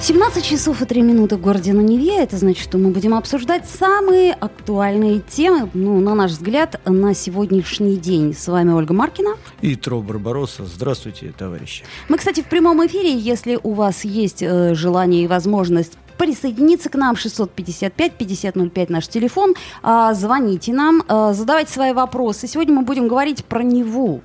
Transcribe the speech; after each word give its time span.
17 0.00 0.44
часов 0.44 0.80
и 0.80 0.84
3 0.84 1.02
минуты 1.02 1.36
в 1.36 1.40
городе 1.40 1.72
на 1.72 1.80
Неве. 1.80 2.22
Это 2.22 2.36
значит, 2.36 2.62
что 2.62 2.78
мы 2.78 2.90
будем 2.90 3.14
обсуждать 3.14 3.68
самые 3.68 4.32
актуальные 4.32 5.20
темы, 5.20 5.68
ну, 5.74 5.98
на 6.00 6.14
наш 6.14 6.30
взгляд, 6.30 6.80
на 6.84 7.14
сегодняшний 7.14 7.96
день. 7.96 8.32
С 8.32 8.46
вами 8.46 8.70
Ольга 8.70 8.94
Маркина. 8.94 9.34
И 9.60 9.74
Тро 9.74 10.00
Барбароса. 10.00 10.64
Здравствуйте, 10.66 11.34
товарищи. 11.36 11.84
Мы, 12.08 12.16
кстати, 12.16 12.42
в 12.42 12.46
прямом 12.46 12.86
эфире, 12.86 13.12
если 13.18 13.58
у 13.60 13.72
вас 13.72 14.04
есть 14.04 14.40
э, 14.40 14.74
желание 14.74 15.24
и 15.24 15.26
возможность 15.26 15.98
присоединиться 16.16 16.90
к 16.90 16.94
нам 16.94 17.14
655-5005 17.14 18.86
наш 18.88 19.08
телефон. 19.08 19.54
А, 19.82 20.14
звоните 20.14 20.72
нам, 20.72 21.02
а, 21.08 21.32
задавайте 21.32 21.72
свои 21.72 21.92
вопросы. 21.92 22.46
Сегодня 22.46 22.74
мы 22.74 22.82
будем 22.82 23.08
говорить 23.08 23.44
про 23.44 23.62
Неву. 23.62 24.22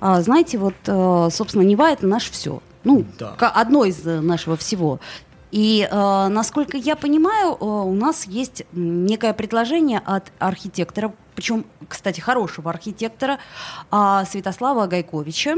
А, 0.00 0.20
знаете, 0.22 0.58
вот, 0.58 0.74
а, 0.86 1.28
собственно, 1.30 1.62
Нева 1.62 1.90
это 1.90 2.06
наше 2.06 2.32
все. 2.32 2.60
Ну, 2.86 3.04
Да. 3.18 3.34
одно 3.54 3.84
из 3.84 4.06
э, 4.06 4.20
нашего 4.20 4.56
всего. 4.56 5.00
И, 5.50 5.88
э, 5.90 6.28
насколько 6.28 6.76
я 6.76 6.96
понимаю, 6.96 7.52
э, 7.60 7.64
у 7.64 7.94
нас 7.94 8.26
есть 8.26 8.64
некое 8.72 9.32
предложение 9.32 10.00
от 10.04 10.32
архитектора, 10.38 11.12
причем, 11.34 11.64
кстати, 11.88 12.20
хорошего 12.20 12.70
архитектора 12.70 13.38
а, 13.90 14.24
Святослава 14.24 14.86
Гайковича, 14.86 15.56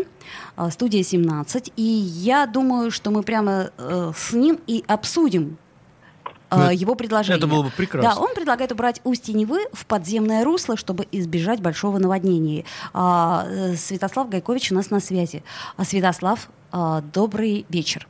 а, 0.56 0.70
студия 0.70 1.02
17. 1.04 1.72
И 1.76 1.82
я 1.82 2.46
думаю, 2.46 2.90
что 2.90 3.10
мы 3.12 3.22
прямо 3.22 3.70
э, 3.78 4.12
с 4.16 4.32
ним 4.32 4.58
и 4.66 4.84
обсудим 4.88 5.56
э, 6.50 6.56
Ну, 6.56 6.70
его 6.70 6.94
предложение. 6.96 7.38
это 7.38 7.46
было 7.46 7.62
бы 7.62 7.70
прекрасно. 7.70 8.10
Да, 8.14 8.20
он 8.20 8.34
предлагает 8.34 8.72
убрать 8.72 9.00
устье 9.04 9.34
Невы 9.34 9.66
в 9.72 9.86
подземное 9.86 10.44
русло, 10.44 10.76
чтобы 10.76 11.06
избежать 11.12 11.60
большого 11.60 11.98
наводнения. 11.98 12.64
А, 12.92 13.46
э, 13.48 13.76
Святослав 13.76 14.28
Гайкович 14.28 14.72
у 14.72 14.74
нас 14.74 14.90
на 14.90 14.98
связи. 15.00 15.44
А, 15.76 15.84
Святослав, 15.84 16.48
добрый 16.72 17.66
вечер. 17.68 18.06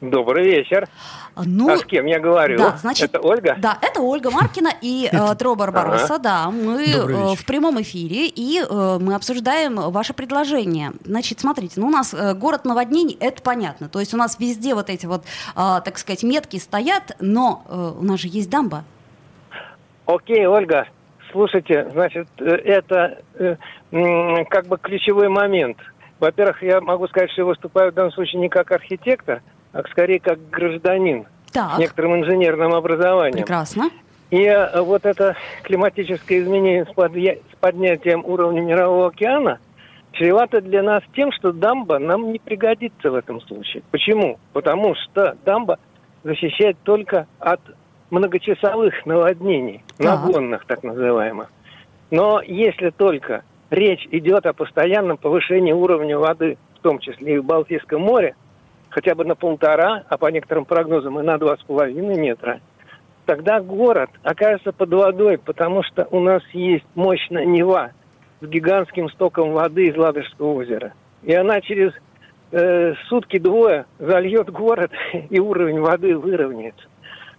Добрый 0.00 0.44
вечер. 0.44 0.88
А, 1.34 1.42
Ну, 1.44 1.72
а 1.72 1.76
с 1.76 1.84
кем 1.84 2.06
я 2.06 2.20
говорю? 2.20 2.56
да, 2.56 2.76
значит, 2.76 3.10
Это 3.10 3.20
Ольга? 3.20 3.56
Да, 3.58 3.78
это 3.82 4.00
Ольга 4.00 4.30
Маркина 4.30 4.70
и 4.80 5.08
э, 5.10 5.34
Тро 5.36 5.56
Барбароса, 5.56 6.20
да. 6.20 6.50
Мы 6.50 6.84
э, 6.84 7.34
в 7.34 7.44
прямом 7.44 7.80
эфире, 7.82 8.28
и 8.28 8.60
э, 8.60 8.98
мы 9.00 9.14
обсуждаем 9.16 9.74
ваше 9.90 10.14
предложение. 10.14 10.92
Значит, 11.04 11.40
смотрите, 11.40 11.80
ну 11.80 11.88
у 11.88 11.90
нас 11.90 12.14
э, 12.14 12.34
город 12.34 12.64
наводнений, 12.64 13.16
это 13.20 13.42
понятно. 13.42 13.88
То 13.88 13.98
есть 13.98 14.14
у 14.14 14.16
нас 14.16 14.38
везде 14.38 14.74
вот 14.76 14.88
эти 14.88 15.06
вот, 15.06 15.24
э, 15.24 15.80
так 15.84 15.98
сказать, 15.98 16.22
метки 16.22 16.58
стоят, 16.58 17.16
но 17.18 17.64
э, 17.68 17.92
у 18.00 18.04
нас 18.04 18.20
же 18.20 18.28
есть 18.28 18.50
дамба. 18.50 18.84
Окей, 20.06 20.46
Ольга, 20.46 20.86
слушайте, 21.32 21.90
значит, 21.92 22.28
это 22.38 23.18
э, 23.34 23.56
как 24.48 24.66
бы 24.68 24.78
ключевой 24.78 25.28
момент. 25.28 25.78
Во-первых, 26.20 26.62
я 26.62 26.80
могу 26.80 27.06
сказать, 27.08 27.30
что 27.30 27.42
я 27.42 27.46
выступаю 27.46 27.92
в 27.92 27.94
данном 27.94 28.12
случае 28.12 28.40
не 28.40 28.48
как 28.48 28.72
архитектор, 28.72 29.42
а 29.72 29.82
скорее 29.90 30.18
как 30.20 30.38
гражданин 30.50 31.26
с 31.46 31.52
Так, 31.52 31.78
некоторым 31.78 32.16
инженерным 32.16 32.74
образованием. 32.74 33.44
прекрасно. 33.44 33.90
И 34.30 34.42
э, 34.44 34.80
вот 34.82 35.06
это 35.06 35.36
климатическое 35.62 36.40
изменение 36.40 36.84
с, 36.84 36.88
подъя- 36.88 37.38
с 37.52 37.56
поднятием 37.60 38.22
уровня 38.26 38.60
Мирового 38.60 39.06
океана 39.08 39.58
чревато 40.12 40.60
для 40.60 40.82
нас 40.82 41.02
тем, 41.14 41.32
что 41.32 41.52
дамба 41.52 41.98
нам 41.98 42.32
не 42.32 42.38
пригодится 42.38 43.10
в 43.10 43.14
этом 43.14 43.40
случае. 43.42 43.82
Почему? 43.90 44.38
Потому 44.52 44.94
что 44.96 45.36
дамба 45.44 45.78
защищает 46.24 46.76
только 46.82 47.26
от 47.38 47.60
многочасовых 48.10 49.06
наводнений, 49.06 49.82
Так. 49.98 50.06
нагонных 50.26 50.64
так 50.66 50.82
называемых. 50.82 51.50
Но 52.10 52.40
если 52.42 52.90
только 52.90 53.42
речь 53.70 54.06
идет 54.10 54.46
о 54.46 54.52
постоянном 54.52 55.16
повышении 55.16 55.72
уровня 55.72 56.18
воды, 56.18 56.58
в 56.76 56.80
том 56.80 56.98
числе 56.98 57.36
и 57.36 57.38
в 57.38 57.44
Балтийском 57.44 58.02
море, 58.02 58.34
хотя 58.90 59.14
бы 59.14 59.24
на 59.24 59.34
полтора, 59.34 60.04
а 60.08 60.16
по 60.16 60.26
некоторым 60.26 60.64
прогнозам 60.64 61.18
и 61.20 61.22
на 61.22 61.38
два 61.38 61.56
с 61.56 61.62
половиной 61.62 62.18
метра, 62.18 62.60
тогда 63.26 63.60
город 63.60 64.10
окажется 64.22 64.72
под 64.72 64.92
водой, 64.92 65.38
потому 65.38 65.82
что 65.82 66.06
у 66.10 66.20
нас 66.20 66.42
есть 66.52 66.86
мощная 66.94 67.44
Нева 67.44 67.92
с 68.40 68.46
гигантским 68.46 69.10
стоком 69.10 69.52
воды 69.52 69.88
из 69.88 69.96
Ладожского 69.96 70.54
озера. 70.54 70.94
И 71.22 71.34
она 71.34 71.60
через 71.60 71.92
э, 72.52 72.94
сутки-двое 73.08 73.86
зальет 73.98 74.50
город, 74.50 74.92
и 75.30 75.38
уровень 75.40 75.80
воды 75.80 76.16
выровняется. 76.16 76.86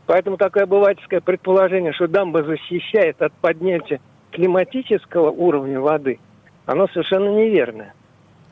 Поэтому 0.05 0.37
такое 0.37 0.63
обывательское 0.63 1.21
предположение, 1.21 1.93
что 1.93 2.07
дамба 2.07 2.43
защищает 2.43 3.21
от 3.21 3.31
поднятия 3.33 4.01
климатического 4.31 5.29
уровня 5.31 5.79
воды, 5.79 6.19
оно 6.65 6.87
совершенно 6.87 7.29
неверное. 7.29 7.93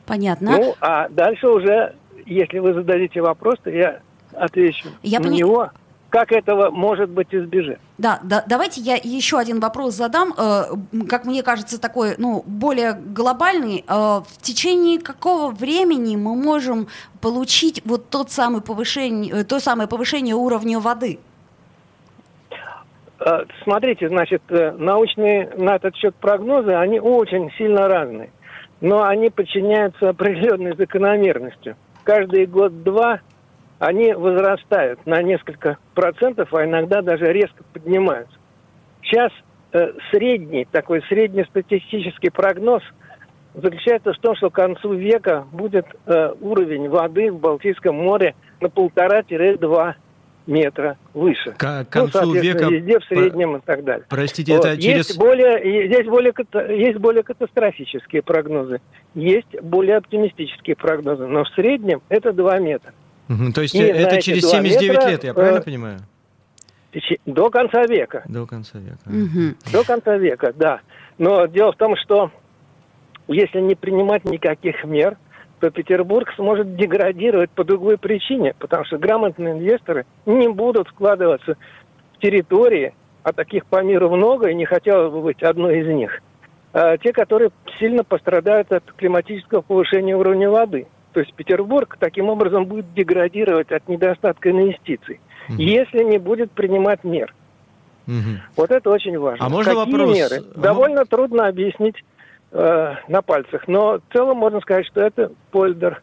Понятно. 0.06 0.52
Ну, 0.52 0.76
а 0.80 1.10
дальше 1.10 1.48
уже, 1.48 1.96
если 2.26 2.60
вы 2.60 2.74
зададите 2.74 3.22
вопрос, 3.22 3.56
то 3.64 3.70
я 3.70 4.00
отвечу 4.34 4.90
Я 5.04 5.20
на 5.20 5.26
пони- 5.26 5.38
него. 5.40 5.70
Как 6.10 6.32
этого 6.32 6.72
может 6.72 7.10
быть 7.10 7.28
избежать? 7.32 7.80
Да, 7.98 8.22
да, 8.24 8.42
давайте 8.48 8.80
я 8.80 8.96
еще 8.96 9.38
один 9.38 9.60
вопрос 9.60 9.94
задам, 9.96 10.34
э, 10.38 10.64
как 11.10 11.26
мне 11.26 11.44
кажется, 11.44 11.82
такой, 11.82 12.16
ну, 12.18 12.44
более 12.46 12.94
глобальный. 12.94 13.84
Э, 13.86 14.22
в 14.26 14.42
течение 14.42 15.00
какого 15.00 15.52
времени 15.52 16.16
мы 16.16 16.34
можем 16.36 16.88
получить 17.20 17.82
вот 17.84 18.10
тот 18.10 18.32
самый 18.32 18.62
повышение, 18.62 19.34
э, 19.42 19.44
то 19.44 19.60
самое 19.60 19.90
повышение 19.90 20.34
уровня 20.34 20.80
воды? 20.80 21.20
Э, 23.28 23.44
Смотрите, 23.64 24.08
значит, 24.08 24.42
э, 24.50 24.72
научные 24.72 25.50
на 25.58 25.76
этот 25.76 25.96
счет 25.98 26.16
прогнозы, 26.16 26.74
они 26.74 27.00
очень 27.00 27.52
сильно 27.58 27.88
разные. 27.88 28.30
Но 28.80 29.04
они 29.04 29.30
подчиняются 29.30 30.10
определенной 30.10 30.76
закономерности. 30.78 31.76
Каждый 32.04 32.46
год-два 32.46 33.20
они 33.80 34.14
возрастают 34.14 35.06
на 35.06 35.22
несколько 35.22 35.78
процентов, 35.94 36.54
а 36.54 36.64
иногда 36.64 37.02
даже 37.02 37.26
резко 37.34 37.64
поднимаются. 37.74 38.36
Сейчас 39.04 39.32
э, 39.74 39.92
средний, 40.12 40.66
такой 40.66 41.02
среднестатистический 41.10 42.30
прогноз 42.30 42.84
заключается 43.56 44.14
в 44.14 44.20
том, 44.20 44.36
что 44.36 44.50
к 44.50 44.56
концу 44.56 44.94
века 44.94 45.46
будет 45.52 45.86
э, 46.06 46.34
уровень 46.40 46.88
воды 46.88 47.32
в 47.32 47.40
Балтийском 47.40 47.96
море 47.96 48.36
на 48.62 48.70
полтора-два 48.70 49.96
метра 50.48 50.98
выше. 51.14 51.52
К 51.58 51.80
Ну, 51.80 51.86
концу 51.90 52.12
соответственно, 52.20 52.42
века... 52.42 52.66
везде 52.74 53.00
в 53.00 53.08
про- 53.08 53.16
среднем 53.16 53.58
и 53.58 53.60
так 53.60 53.84
далее. 53.84 54.06
Простите, 54.10 54.56
Вот. 54.56 54.66
это 54.66 54.82
через... 54.82 55.08
Есть 55.10 55.20
более, 55.20 55.88
здесь 55.88 56.08
более, 56.08 56.32
ката- 56.32 56.72
есть 56.74 56.98
более 56.98 57.24
катастрофические 57.24 58.22
прогнозы, 58.24 58.80
есть 59.14 59.62
более 59.62 59.98
оптимистические 59.98 60.76
прогнозы, 60.76 61.28
но 61.28 61.44
в 61.44 61.50
среднем 61.50 62.02
это 62.10 62.32
2 62.34 62.60
метра. 62.60 62.94
Мгм, 63.28 63.52
То 63.52 63.62
есть 63.62 63.76
И 63.76 63.80
это 63.80 64.02
на 64.14 64.16
эти 64.16 64.26
через 64.26 64.42
два 64.44 64.52
79 64.52 64.90
метра, 64.98 65.10
лет, 65.10 65.24
я 65.26 65.34
правильно 65.34 65.60
э, 65.60 65.64
понимаю? 65.64 66.00
До 67.26 67.50
конца 67.50 67.86
века. 67.86 68.24
До 68.28 68.46
конца 68.48 68.80
века. 68.80 68.98
Мгм. 69.06 69.56
До 69.72 69.84
конца 69.84 70.18
века, 70.18 70.54
да. 70.56 70.80
Но 71.18 71.46
дело 71.46 71.74
в 71.74 71.76
том, 71.76 71.96
что 71.98 72.32
если 73.28 73.60
не 73.60 73.76
принимать 73.76 74.24
никаких 74.24 74.84
мер, 74.86 75.18
то 75.60 75.72
Петербург 75.72 76.32
сможет 76.36 76.76
деградировать 76.76 77.50
по 77.52 77.64
другой 77.64 77.98
причине, 77.98 78.54
потому 78.60 78.86
что 78.86 78.98
грамотные 78.98 79.54
инвесторы 79.54 80.06
не 80.26 80.48
будут 80.50 80.88
вкладываться 80.88 81.56
в 82.16 82.20
территории, 82.20 82.94
а 83.24 83.34
таких 83.34 83.66
по 83.66 83.82
миру 83.82 84.10
много, 84.16 84.50
и 84.50 84.56
не 84.56 84.66
хотелось 84.66 85.12
бы 85.12 85.22
быть 85.22 85.42
одной 85.42 85.80
из 85.80 85.88
них. 85.88 86.22
А 86.74 86.98
те, 86.98 87.12
которые 87.12 87.50
сильно 87.80 88.04
пострадают 88.04 88.72
от 88.72 88.84
климатического 88.94 89.62
повышения 89.62 90.16
уровня 90.16 90.50
воды. 90.50 90.88
То 91.14 91.22
есть 91.22 91.34
Петербург 91.34 91.98
таким 92.00 92.30
образом 92.30 92.66
будет 92.66 92.94
деградировать 92.94 93.72
от 93.72 93.88
недостатка 93.88 94.52
инвестиций, 94.52 95.20
Мгм. 95.50 95.58
если 95.58 96.04
не 96.04 96.20
будет 96.20 96.52
принимать 96.52 97.04
мер. 97.04 97.34
Мгм. 98.06 98.42
Вот 98.56 98.70
это 98.72 98.90
очень 98.92 99.18
важно. 99.18 99.44
А 99.44 99.50
можно 99.50 99.74
Какие 99.74 99.92
вопрос? 99.92 100.16
меры? 100.16 100.44
А 100.56 100.60
Довольно 100.60 101.06
трудно 101.06 101.48
объяснить 101.48 101.96
э, 102.52 102.96
на 103.08 103.22
пальцах, 103.22 103.68
но 103.68 104.00
в 104.00 104.14
целом 104.14 104.38
можно 104.38 104.60
сказать, 104.62 104.86
что 104.88 105.02
это 105.02 105.32
польдер. 105.52 106.02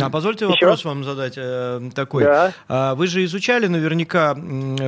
А 0.00 0.08
позвольте 0.08 0.44
Еще? 0.44 0.54
вопрос 0.54 0.84
вам 0.84 1.02
задать 1.02 1.34
э, 1.36 1.80
такой. 1.94 2.24
Да. 2.24 2.52
А 2.68 2.94
Вы 2.94 3.08
же 3.08 3.24
изучали 3.24 3.66
наверняка 3.66 4.36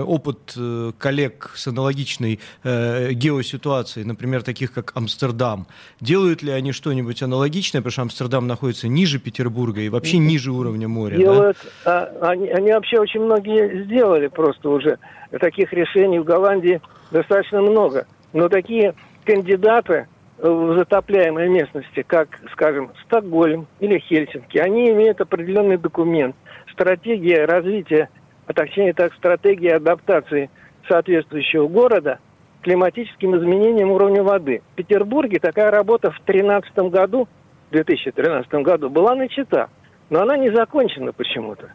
опыт 0.06 0.54
э, 0.56 0.92
коллег 0.96 1.50
с 1.54 1.66
аналогичной 1.66 2.38
э, 2.62 3.12
геоситуацией, 3.12 4.06
например, 4.06 4.42
таких 4.42 4.72
как 4.72 4.92
Амстердам. 4.94 5.66
Делают 6.00 6.42
ли 6.42 6.52
они 6.52 6.70
что-нибудь 6.72 7.22
аналогичное, 7.22 7.80
потому 7.80 7.92
что 7.92 8.02
Амстердам 8.02 8.46
находится 8.46 8.86
ниже 8.86 9.18
Петербурга 9.18 9.80
и 9.80 9.88
вообще 9.88 10.18
ниже 10.18 10.52
уровня 10.52 10.86
моря? 10.86 11.16
да? 11.16 11.18
Делают, 11.18 11.56
а, 11.84 12.12
они, 12.22 12.48
они 12.48 12.72
вообще 12.72 13.00
очень 13.00 13.20
многие 13.20 13.84
сделали 13.84 14.28
просто 14.28 14.68
уже. 14.68 14.98
Таких 15.40 15.72
решений 15.72 16.20
в 16.20 16.24
Голландии 16.24 16.80
достаточно 17.10 17.60
много. 17.60 18.06
Но 18.32 18.48
такие 18.48 18.94
кандидаты 19.26 20.06
в 20.38 20.76
затопляемой 20.76 21.48
местности, 21.48 22.04
как, 22.06 22.28
скажем, 22.52 22.92
Стокгольм 23.04 23.66
или 23.80 23.98
Хельсинки, 23.98 24.58
они 24.58 24.90
имеют 24.90 25.20
определенный 25.20 25.78
документ, 25.78 26.36
стратегия 26.72 27.44
развития, 27.46 28.10
а 28.46 28.52
точнее 28.52 28.92
так, 28.92 29.14
стратегия 29.14 29.76
адаптации 29.76 30.50
соответствующего 30.88 31.68
города 31.68 32.18
климатическим 32.62 33.36
изменениям 33.36 33.90
уровня 33.90 34.22
воды. 34.22 34.62
В 34.72 34.74
Петербурге 34.76 35.38
такая 35.38 35.70
работа 35.70 36.10
в 36.10 36.20
2013 36.26 36.76
году, 36.90 37.28
в 37.70 37.72
2013 37.72 38.52
году 38.54 38.90
была 38.90 39.14
начата, 39.14 39.68
но 40.10 40.22
она 40.22 40.36
не 40.36 40.50
закончена 40.50 41.12
почему-то. 41.12 41.70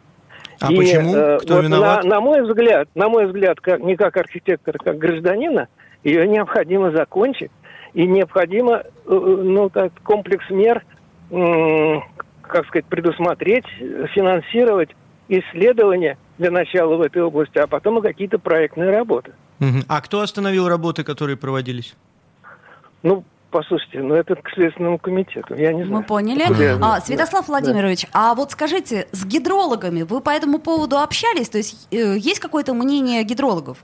А 0.60 0.72
И, 0.72 0.76
почему? 0.76 1.14
Э, 1.14 1.38
Кто 1.38 1.56
вот 1.56 1.64
виноват? 1.64 2.04
На, 2.04 2.10
на 2.10 2.20
мой 2.20 2.42
взгляд, 2.42 2.88
на 2.94 3.08
мой 3.08 3.26
взгляд, 3.26 3.60
как, 3.60 3.80
не 3.80 3.96
как 3.96 4.16
архитектора, 4.16 4.78
как 4.78 4.98
гражданина, 4.98 5.68
ее 6.04 6.26
необходимо 6.26 6.90
закончить 6.90 7.50
и 7.94 8.06
необходимо, 8.06 8.76
э, 8.76 8.82
э, 9.06 9.14
ну, 9.14 9.68
так, 9.70 9.92
комплекс 10.02 10.44
мер, 10.50 10.84
как 12.42 12.66
сказать, 12.66 12.84
предусмотреть, 12.84 13.64
финансировать 14.14 14.90
исследования 15.28 16.18
для 16.36 16.50
начала 16.50 16.96
в 16.96 17.00
этой 17.00 17.22
области, 17.22 17.56
а 17.56 17.66
потом 17.66 17.98
и 17.98 18.02
какие-то 18.02 18.38
проектные 18.38 18.90
работы. 18.90 19.32
А 19.88 20.00
кто 20.02 20.20
остановил 20.20 20.68
работы, 20.68 21.04
которые 21.04 21.36
проводились? 21.36 21.94
Ну, 23.02 23.24
послушайте, 23.50 24.00
ну 24.00 24.14
это 24.14 24.34
к 24.34 24.50
Следственному 24.54 24.98
комитету, 24.98 25.54
я 25.54 25.72
не 25.72 25.84
знаю. 25.84 26.00
Мы 26.00 26.02
поняли. 26.02 26.44
А, 26.82 27.00
Святослав 27.00 27.46
Владимирович, 27.46 28.02
да. 28.02 28.30
а 28.30 28.34
вот 28.34 28.50
скажите, 28.50 29.06
с 29.12 29.24
гидрологами 29.24 30.02
вы 30.02 30.20
по 30.20 30.30
этому 30.30 30.58
поводу 30.58 30.98
общались? 30.98 31.48
То 31.48 31.58
есть 31.58 31.86
э, 31.92 32.16
есть 32.18 32.40
какое-то 32.40 32.74
мнение 32.74 33.22
гидрологов? 33.22 33.78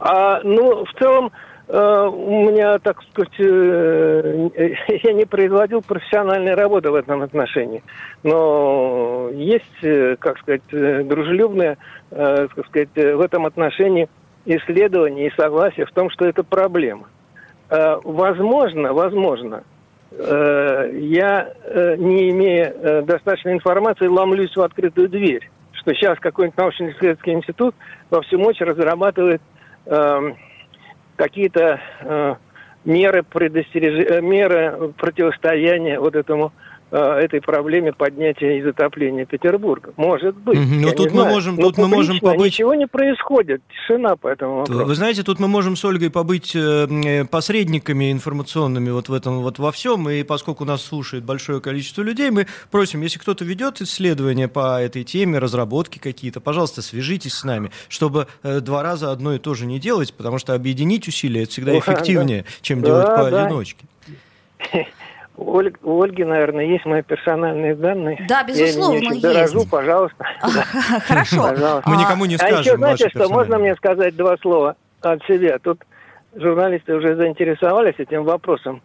А, 0.00 0.40
ну, 0.44 0.86
в 0.86 0.92
целом, 0.98 1.30
э, 1.68 2.08
у 2.10 2.50
меня, 2.50 2.78
так 2.78 3.02
сказать, 3.02 3.38
э, 3.38 4.48
я 5.02 5.12
не 5.12 5.26
производил 5.26 5.82
профессиональной 5.82 6.54
работы 6.54 6.90
в 6.90 6.94
этом 6.94 7.20
отношении. 7.22 7.82
Но 8.22 9.28
есть, 9.34 9.84
э, 9.84 10.16
как 10.18 10.38
сказать, 10.38 10.62
дружелюбное, 10.70 11.76
так 12.08 12.66
сказать, 12.66 12.88
в 12.96 13.20
этом 13.20 13.46
отношении 13.46 14.08
исследование 14.46 15.28
и 15.28 15.34
согласие 15.36 15.84
в 15.84 15.92
том, 15.92 16.10
что 16.10 16.24
это 16.24 16.42
проблема. 16.42 17.06
Возможно, 17.68 18.92
возможно, 18.92 19.62
я, 20.10 21.52
не 21.98 22.30
имея 22.30 23.02
достаточной 23.02 23.52
информации, 23.52 24.08
ломлюсь 24.08 24.56
в 24.56 24.60
открытую 24.60 25.08
дверь, 25.08 25.48
что 25.74 25.94
сейчас 25.94 26.18
какой-нибудь 26.18 26.58
научно-исследовательский 26.58 27.32
институт 27.32 27.76
во 28.10 28.22
всем 28.22 28.40
мощи 28.40 28.64
разрабатывает 28.64 29.40
Эм, 29.86 30.36
какие-то 31.16 31.80
э, 32.00 32.34
меры, 32.84 33.22
предостереж... 33.22 34.06
Э, 34.08 34.20
меры 34.20 34.92
противостояния 34.96 35.98
вот 35.98 36.16
этому 36.16 36.52
этой 36.90 37.40
проблеме 37.40 37.92
поднятия 37.92 38.58
и 38.58 38.62
затопления 38.62 39.24
Петербурга. 39.24 39.92
Может 39.96 40.36
быть. 40.36 40.58
Но 40.58 40.88
ну, 40.88 40.92
тут 40.92 41.06
мы 41.12 41.22
знаю. 41.22 41.34
можем, 41.34 41.56
тут 41.56 41.78
мы 41.78 41.88
можем 41.88 42.18
побыть... 42.18 42.52
Ничего 42.52 42.74
не 42.74 42.86
происходит, 42.86 43.62
тишина 43.68 44.16
по 44.16 44.28
этому 44.28 44.58
вопросу. 44.58 44.84
Вы 44.84 44.94
знаете, 44.94 45.22
тут 45.22 45.38
мы 45.38 45.48
можем 45.48 45.76
с 45.76 45.84
Ольгой 45.84 46.10
побыть 46.10 46.54
э, 46.56 47.24
посредниками 47.30 48.10
информационными 48.10 48.90
вот 48.90 49.08
в 49.08 49.12
этом 49.12 49.40
вот 49.40 49.58
во 49.58 49.70
всем, 49.72 50.08
и 50.08 50.22
поскольку 50.22 50.64
нас 50.64 50.82
слушает 50.82 51.24
большое 51.24 51.60
количество 51.60 52.02
людей, 52.02 52.30
мы 52.30 52.46
просим, 52.70 53.02
если 53.02 53.18
кто-то 53.18 53.44
ведет 53.44 53.80
исследования 53.80 54.48
по 54.48 54.80
этой 54.80 55.04
теме, 55.04 55.38
разработки 55.38 55.98
какие-то, 55.98 56.40
пожалуйста, 56.40 56.82
свяжитесь 56.82 57.34
с 57.34 57.44
нами, 57.44 57.70
чтобы 57.88 58.26
э, 58.42 58.60
два 58.60 58.82
раза 58.82 59.12
одно 59.12 59.34
и 59.34 59.38
то 59.38 59.54
же 59.54 59.66
не 59.66 59.78
делать, 59.78 60.12
потому 60.14 60.38
что 60.38 60.54
объединить 60.54 61.06
усилия 61.06 61.42
это 61.42 61.52
всегда 61.52 61.72
эффективнее, 61.78 62.44
чем 62.62 62.82
делать 62.82 63.06
да. 63.06 63.16
поодиночке. 63.16 63.84
У 64.72 64.76
Ольги, 65.40 65.76
у 65.82 66.02
Ольги, 66.02 66.24
наверное, 66.24 66.64
есть 66.64 66.84
мои 66.84 67.02
персональные 67.02 67.74
данные. 67.74 68.24
Да, 68.28 68.44
безусловно, 68.44 68.98
Я 68.98 69.10
есть. 69.10 69.22
Дорожу, 69.22 69.66
пожалуйста. 69.70 70.24
Хорошо. 71.06 71.80
Мы 71.86 71.96
никому 71.96 72.26
не 72.26 72.36
скажем. 72.36 72.56
А 72.56 72.60
еще, 72.60 72.76
знаете 72.76 73.08
что, 73.08 73.28
можно 73.28 73.58
мне 73.58 73.74
сказать 73.76 74.16
два 74.16 74.36
слова 74.38 74.76
от 75.00 75.22
себя? 75.24 75.58
Тут 75.58 75.82
журналисты 76.34 76.94
уже 76.94 77.16
заинтересовались 77.16 77.94
этим 77.98 78.24
вопросом 78.24 78.82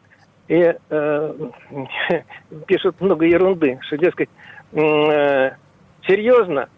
и 0.48 0.75
э, 0.90 1.34
пишут 2.68 3.02
много 3.02 3.25
ерунды, 3.25 3.80
что, 3.81 3.98
дескать, 3.98 4.30
э, 4.74 5.52
серьезно, 6.07 6.69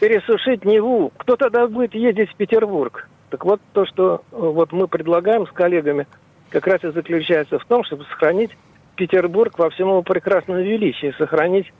пересушить 0.00 0.64
Неву, 0.64 1.12
кто 1.16 1.36
тогда 1.36 1.66
будет 1.68 1.94
ездить 1.94 2.30
в 2.30 2.36
Петербург? 2.36 3.08
Так 3.30 3.44
вот, 3.44 3.60
то, 3.72 3.86
что 3.86 4.16
э, 4.16 4.36
вот 4.36 4.72
мы 4.72 4.88
предлагаем 4.88 5.46
с 5.46 5.50
коллегами, 5.50 6.06
как 6.50 6.66
раз 6.66 6.82
и 6.84 6.90
заключается 6.90 7.58
в 7.58 7.64
том, 7.64 7.84
чтобы 7.84 8.04
сохранить 8.04 8.50
Петербург 8.96 9.58
во 9.58 9.70
всем 9.70 9.88
его 9.88 10.02
прекрасном 10.02 10.58
величии, 10.58 11.14
сохранить 11.18 11.72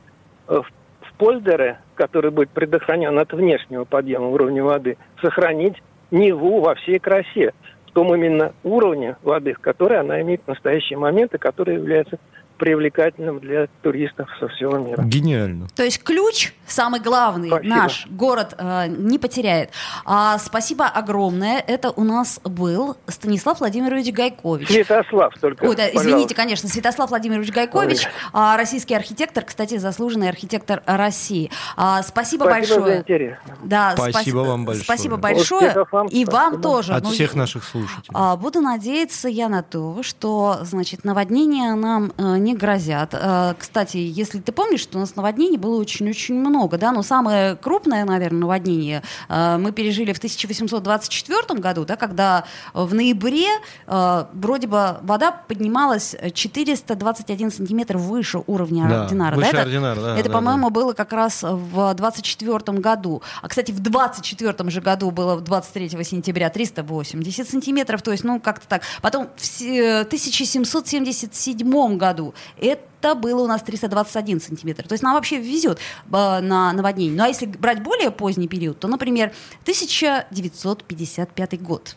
э, 0.48 0.60
в 0.60 1.12
польдере, 1.18 1.78
который 1.94 2.30
будет 2.30 2.50
предохранен 2.50 3.18
от 3.18 3.32
внешнего 3.32 3.84
подъема 3.84 4.28
уровня 4.28 4.62
воды, 4.62 4.96
сохранить 5.20 5.82
Неву 6.10 6.60
во 6.60 6.76
всей 6.76 7.00
красе, 7.00 7.52
в 7.86 7.92
том 7.92 8.14
именно 8.14 8.52
уровне 8.62 9.16
воды, 9.22 9.54
в 9.54 9.58
который 9.58 9.98
она 9.98 10.20
имеет 10.20 10.42
в 10.44 10.48
настоящий 10.48 10.94
момент 10.94 11.34
и 11.34 11.38
который 11.38 11.74
является 11.74 12.18
привлекательным 12.56 13.40
для 13.40 13.66
туристов 13.82 14.28
со 14.40 14.48
всего 14.48 14.78
мира. 14.78 15.02
Гениально. 15.02 15.68
То 15.74 15.84
есть 15.84 16.02
ключ, 16.02 16.52
самый 16.66 17.00
главный, 17.00 17.48
спасибо. 17.48 17.74
наш 17.74 18.06
город 18.08 18.54
э, 18.58 18.86
не 18.88 19.18
потеряет. 19.18 19.70
А, 20.04 20.38
спасибо 20.38 20.86
огромное. 20.86 21.62
Это 21.66 21.90
у 21.90 22.04
нас 22.04 22.40
был 22.44 22.96
Станислав 23.06 23.60
Владимирович 23.60 24.12
Гайкович. 24.12 24.68
Святослав 24.68 25.34
только. 25.40 25.64
Ой, 25.64 25.76
да, 25.76 25.88
извините, 25.88 26.34
конечно, 26.34 26.68
Святослав 26.68 27.10
Владимирович 27.10 27.52
Гайкович, 27.52 28.08
а, 28.32 28.56
российский 28.56 28.94
архитектор, 28.94 29.44
кстати, 29.44 29.76
заслуженный 29.76 30.28
архитектор 30.28 30.82
России. 30.86 31.50
А, 31.76 32.02
спасибо, 32.02 32.44
спасибо 32.44 32.44
большое. 32.44 32.94
За 32.94 33.00
интерес. 33.00 33.38
Да, 33.62 33.94
спасибо 33.96 34.38
вам 34.38 34.64
большое. 34.64 34.84
Спасибо 34.84 35.16
большое. 35.16 35.86
вам, 35.90 36.06
и 36.06 36.24
спасибо. 36.24 36.30
вам 36.30 36.62
тоже. 36.62 36.92
От 36.92 37.04
ну, 37.04 37.10
всех 37.10 37.34
наших 37.34 37.64
слушателей. 37.64 38.14
А, 38.14 38.36
буду 38.36 38.60
надеяться 38.60 39.28
я 39.28 39.48
на 39.48 39.62
то, 39.62 40.02
что, 40.02 40.58
значит, 40.62 41.04
наводнение 41.04 41.74
нам 41.74 42.12
э, 42.16 42.38
не 42.46 42.54
грозят. 42.54 43.10
Э, 43.12 43.54
кстати, 43.58 43.96
если 43.96 44.40
ты 44.40 44.52
помнишь, 44.52 44.80
что 44.80 44.98
у 44.98 45.00
нас 45.00 45.16
наводнений 45.16 45.58
было 45.58 45.80
очень-очень 45.80 46.36
много, 46.36 46.78
да, 46.78 46.92
но 46.92 47.02
самое 47.02 47.56
крупное, 47.56 48.04
наверное, 48.04 48.40
наводнение 48.40 49.02
э, 49.28 49.56
мы 49.58 49.72
пережили 49.72 50.12
в 50.12 50.18
1824 50.18 51.60
году, 51.60 51.84
да, 51.84 51.96
когда 51.96 52.44
в 52.72 52.94
ноябре 52.94 53.48
э, 53.86 54.24
вроде 54.32 54.68
бы 54.68 54.98
вода 55.02 55.32
поднималась 55.32 56.14
421 56.34 57.50
сантиметр 57.50 57.96
выше 57.96 58.44
уровня 58.46 58.88
да, 58.88 59.02
ординара. 59.02 59.34
Выше 59.34 59.52
да? 59.52 59.62
ординара, 59.62 60.00
да, 60.00 60.16
это 60.16 60.28
да, 60.28 60.34
по-моему, 60.34 60.70
да. 60.70 60.74
было 60.74 60.92
как 60.92 61.12
раз 61.12 61.42
в 61.42 61.94
24 61.94 62.78
году. 62.78 63.22
А, 63.42 63.48
кстати, 63.48 63.72
в 63.72 63.80
24 63.80 64.70
же 64.70 64.80
году 64.80 65.10
было 65.10 65.40
23 65.40 66.04
сентября 66.04 66.48
380 66.50 67.48
сантиметров, 67.48 68.02
то 68.02 68.12
есть, 68.12 68.22
ну, 68.22 68.38
как-то 68.38 68.68
так. 68.68 68.82
Потом 69.02 69.26
в 69.36 69.60
1777 69.60 71.96
году 71.96 72.35
это 72.60 73.14
было 73.14 73.42
у 73.42 73.46
нас 73.46 73.62
321 73.62 74.40
сантиметр. 74.40 74.86
То 74.86 74.92
есть 74.92 75.02
нам 75.02 75.14
вообще 75.14 75.38
везет 75.38 75.78
э, 75.78 75.80
на 76.10 76.72
наводнение. 76.72 77.16
Ну 77.16 77.24
а 77.24 77.28
если 77.28 77.46
брать 77.46 77.82
более 77.82 78.10
поздний 78.10 78.48
период, 78.48 78.78
то, 78.78 78.88
например, 78.88 79.32
1955 79.62 81.62
год. 81.62 81.96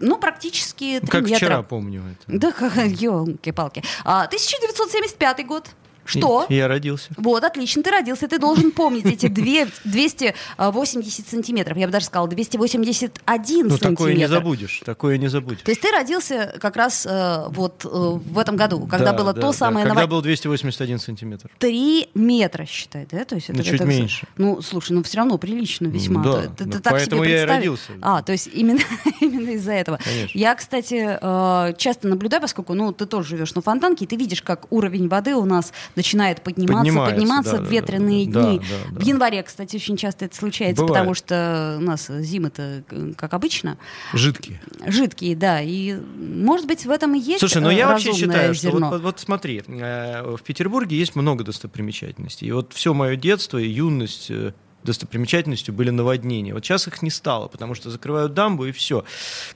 Ну, 0.00 0.18
практически 0.18 0.98
3 1.00 1.08
как 1.08 1.22
метра. 1.22 1.36
вчера 1.36 1.62
помню 1.62 2.02
это. 2.26 2.38
Да, 2.38 2.48
елки-палки. 2.84 3.82
А, 4.04 4.24
1975 4.24 5.46
год. 5.46 5.68
Что? 6.08 6.46
Я 6.48 6.68
родился. 6.68 7.10
Вот, 7.16 7.44
отлично, 7.44 7.82
ты 7.82 7.90
родился. 7.90 8.28
Ты 8.28 8.38
должен 8.38 8.70
помнить 8.72 9.04
эти 9.04 9.28
две, 9.28 9.68
280 9.84 11.28
сантиметров. 11.28 11.76
Я 11.76 11.86
бы 11.86 11.92
даже 11.92 12.06
сказала 12.06 12.28
281 12.28 13.68
ну, 13.68 13.70
сантиметр. 13.70 13.78
такое 13.78 14.14
не 14.14 14.28
забудешь. 14.28 14.82
Такое 14.84 15.18
не 15.18 15.28
забудешь. 15.28 15.62
То 15.62 15.70
есть 15.70 15.82
ты 15.82 15.90
родился 15.90 16.54
как 16.60 16.76
раз 16.76 17.06
э, 17.08 17.44
вот 17.50 17.84
э, 17.84 17.88
в 17.88 18.38
этом 18.38 18.56
году, 18.56 18.86
когда 18.86 19.12
да, 19.12 19.18
было 19.18 19.32
да, 19.32 19.40
то 19.40 19.46
да. 19.48 19.52
самое... 19.52 19.86
Когда 19.86 20.02
ново... 20.02 20.10
был 20.10 20.22
281 20.22 20.98
сантиметр. 20.98 21.50
Три 21.58 22.08
метра, 22.14 22.64
считай, 22.64 23.06
да? 23.10 23.24
То 23.24 23.34
есть 23.34 23.50
это, 23.50 23.58
Ну, 23.58 23.64
чуть 23.64 23.74
это- 23.74 23.84
меньше. 23.84 24.26
Ну, 24.36 24.62
слушай, 24.62 24.92
ну 24.92 25.02
все 25.02 25.18
равно 25.18 25.36
прилично 25.38 25.86
весьма. 25.88 26.22
Да, 26.22 26.42
Ты- 26.42 26.48
ты- 26.48 26.64
да, 26.64 26.76
ты 26.76 26.82
так 26.82 26.92
поэтому 26.94 27.24
себе 27.24 27.34
я 27.34 27.42
и 27.42 27.46
родился. 27.46 27.92
А, 28.00 28.22
то 28.22 28.32
есть 28.32 28.48
именно, 28.52 28.80
именно 29.20 29.50
из-за 29.50 29.72
этого. 29.72 29.98
Конечно. 30.02 30.38
Я, 30.38 30.54
кстати, 30.54 31.18
э, 31.20 31.74
часто 31.76 32.08
наблюдаю, 32.08 32.40
поскольку, 32.40 32.74
ну, 32.74 32.92
ты 32.92 33.06
тоже 33.06 33.28
живешь 33.30 33.54
на 33.54 33.62
Фонтанке, 33.62 34.04
и 34.04 34.08
ты 34.08 34.16
видишь, 34.16 34.42
как 34.42 34.70
уровень 34.72 35.08
воды 35.08 35.34
у 35.34 35.44
нас 35.44 35.72
начинает 35.98 36.42
подниматься, 36.42 36.78
Поднимается, 36.84 37.14
подниматься 37.14 37.56
да, 37.58 37.62
в 37.62 37.70
ветреные 37.70 38.28
да, 38.28 38.42
дни. 38.42 38.58
да, 38.60 38.64
да. 38.92 39.00
В 39.00 39.02
январе, 39.04 39.42
кстати, 39.42 39.76
очень 39.76 39.96
часто 39.96 40.24
это 40.24 40.36
случается, 40.36 40.82
Бывает. 40.82 40.94
потому 41.00 41.14
что 41.14 41.76
у 41.78 41.82
нас 41.82 42.06
зимы-то, 42.08 42.84
э, 42.90 43.12
как 43.16 43.34
обычно, 43.34 43.76
Жидкие. 44.14 44.60
жидкие, 44.86 45.36
да, 45.36 45.60
и, 45.60 45.96
может 46.16 46.66
быть, 46.66 46.86
в 46.86 46.90
этом 46.90 47.14
и 47.14 47.18
есть 47.18 47.40
Слушай, 47.40 47.60
ну 47.62 47.70
э, 47.70 47.74
я 47.74 47.88
вообще 47.88 48.12
считаю, 48.14 48.54
что 48.54 48.62
зерно. 48.70 48.86
вот, 48.90 48.92
вот- 48.96 49.02
вот 49.02 49.20
смотри, 49.20 49.62
э, 49.66 50.36
в 50.36 50.42
Петербурге 50.42 50.96
есть 50.96 51.16
много 51.16 51.42
достопримечательностей. 51.44 52.48
И 52.48 52.52
вот 52.52 52.72
все 52.72 52.94
мое 52.94 53.16
детство 53.16 53.58
и 53.58 53.68
юность, 53.68 54.30
достопримечательностью 54.84 55.74
были 55.74 55.90
наводнения. 55.90 56.54
Вот 56.54 56.64
сейчас 56.64 56.86
их 56.86 57.02
не 57.02 57.10
стало, 57.10 57.48
потому 57.48 57.74
что 57.74 57.90
закрывают 57.90 58.34
дамбу 58.34 58.66
и 58.66 58.72
все. 58.72 59.04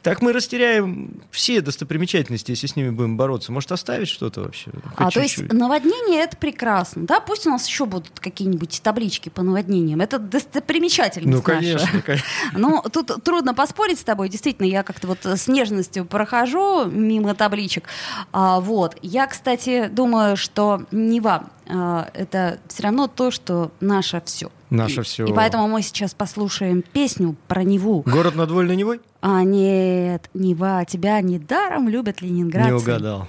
Так 0.02 0.20
мы 0.20 0.32
растеряем 0.32 1.22
все 1.30 1.60
достопримечательности, 1.60 2.50
если 2.50 2.66
с 2.66 2.76
ними 2.76 2.90
будем 2.90 3.16
бороться. 3.16 3.52
Может, 3.52 3.72
оставить 3.72 4.08
что-то 4.08 4.42
вообще? 4.42 4.70
Хоть 4.70 4.82
а, 4.96 5.10
чуть-чуть. 5.10 5.36
то 5.36 5.42
есть 5.42 5.52
наводнение— 5.52 6.20
это 6.22 6.36
прекрасно, 6.36 7.06
да? 7.06 7.20
Пусть 7.20 7.46
у 7.46 7.50
нас 7.50 7.66
еще 7.66 7.86
будут 7.86 8.18
какие-нибудь 8.20 8.80
таблички 8.82 9.28
по 9.28 9.42
наводнениям. 9.42 10.00
Это 10.00 10.18
достопримечательность 10.18 11.36
Ну, 11.36 11.42
конечно, 11.42 11.86
наша. 11.92 12.02
конечно. 12.02 12.26
Ну, 12.54 12.82
тут 12.92 13.22
трудно 13.24 13.54
поспорить 13.54 13.98
с 13.98 14.04
тобой. 14.04 14.28
Действительно, 14.28 14.66
я 14.66 14.82
как-то 14.82 15.06
вот 15.06 15.24
с 15.24 15.48
нежностью 15.48 16.04
прохожу 16.04 16.84
мимо 16.86 17.34
табличек. 17.34 17.84
А, 18.32 18.60
вот. 18.60 18.96
Я, 19.02 19.26
кстати, 19.26 19.88
думаю, 19.88 20.36
что 20.36 20.84
Нева 20.90 21.50
а,— 21.68 22.08
это 22.14 22.58
все 22.68 22.82
равно 22.84 23.06
то, 23.08 23.30
что 23.30 23.70
наше 23.80 24.22
все. 24.24 24.50
Наше 24.72 25.02
все. 25.02 25.26
И 25.26 25.32
поэтому 25.32 25.68
мы 25.68 25.82
сейчас 25.82 26.14
послушаем 26.14 26.82
песню 26.82 27.36
про 27.48 27.62
Неву. 27.62 28.02
Город 28.06 28.34
над 28.34 28.50
Вольной 28.50 28.76
Невой? 28.76 29.00
А, 29.20 29.42
нет, 29.42 30.30
Нева, 30.34 30.84
тебя 30.84 31.20
недаром 31.20 31.88
любят 31.88 32.22
ленинградцы. 32.22 32.70
Не 32.70 32.76
угадал. 32.76 33.28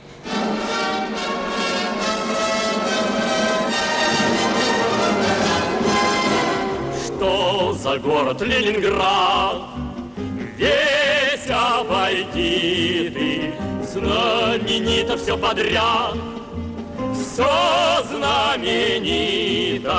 Что 7.05 7.73
за 7.73 7.97
город 7.99 8.41
Ленинград? 8.41 9.61
Весь 10.57 11.49
обойди 11.49 13.09
ты, 13.13 13.53
знаменито 13.85 15.17
все 15.17 15.37
подряд. 15.37 16.15
Все 17.13 18.03
знаменито, 18.09 19.91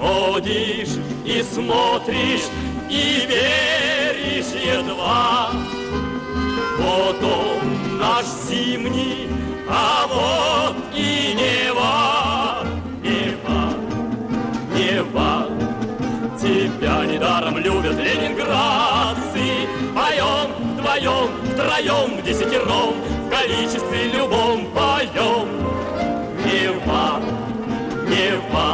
ходишь 0.00 0.96
и 1.24 1.42
смотришь, 1.42 2.48
и 2.88 3.26
веришь 3.28 4.52
едва. 4.54 5.50
Вот 6.78 7.22
он 7.22 7.98
наш 7.98 8.24
зимний, 8.48 9.28
а 9.68 10.06
вот 10.08 10.76
и 10.94 11.34
Нева, 11.40 12.66
Нева, 13.02 13.74
Нева. 14.74 15.46
Тебя 16.40 17.04
недаром 17.04 17.58
любят 17.58 17.96
ленинградцы, 17.98 19.68
Поем 19.94 20.50
вдвоем, 20.74 21.30
втроем, 21.52 22.22
десятером, 22.24 22.94
В 23.26 23.30
количестве 23.30 24.08
любом 24.14 24.66
поем. 24.72 25.48
Нева, 26.46 27.20
Нева, 28.08 28.69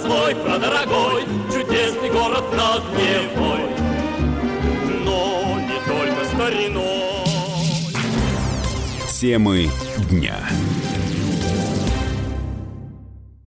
свой, 0.00 0.34
про 0.34 0.58
дорогой, 0.58 1.24
чудесный 1.52 2.10
город 2.10 2.44
над 2.56 2.82
Невой. 2.94 3.60
Но 5.04 5.58
не 5.60 5.78
только 5.86 6.24
стариной. 6.24 7.10
Темы 9.20 9.70
дня. 10.10 10.48